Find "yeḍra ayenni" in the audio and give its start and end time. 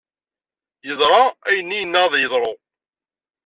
0.87-1.77